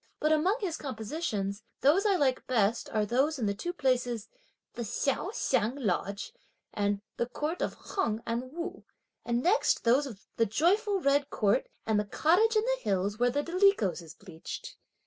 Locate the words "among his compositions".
0.33-1.61